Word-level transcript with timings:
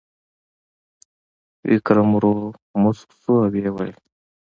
ویکرم 1.67 2.09
ورو 2.13 2.33
موسک 2.81 3.09
شو 3.19 3.33
او 3.39 3.47
وویل: 3.67 3.97